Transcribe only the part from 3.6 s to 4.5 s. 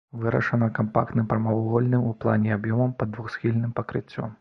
пакрыццём.